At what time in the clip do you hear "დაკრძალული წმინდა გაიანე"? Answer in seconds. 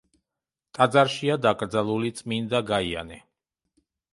1.45-3.21